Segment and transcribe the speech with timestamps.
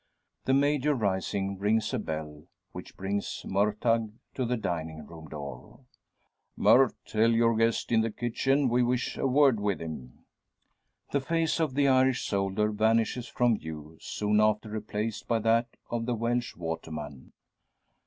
[0.45, 5.81] The Major, rising, rings a bell; which brings Murtagh to the dining room door.
[6.57, 10.25] "Murt, tell your guest in the kitchen, we wish a word with him."
[11.11, 16.07] The face of the Irish soldier vanishes from view, soon after replaced by that of
[16.07, 17.31] the Welsh waterman.